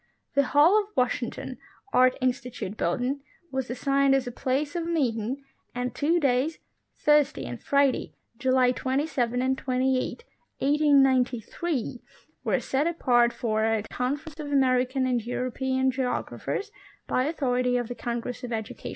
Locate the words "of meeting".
4.75-5.43